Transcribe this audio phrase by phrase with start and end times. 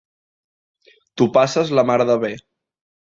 [1.19, 2.33] T'ho passes la mar de bé.